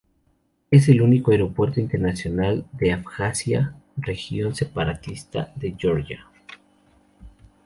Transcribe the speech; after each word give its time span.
Es 0.71 0.89
el 0.89 1.03
único 1.03 1.29
aeropuerto 1.29 1.79
internacional 1.79 2.65
de 2.71 2.91
Abjasia, 2.91 3.75
región 3.97 4.55
separatista 4.55 5.53
de 5.55 5.75
Georgia. 5.77 6.27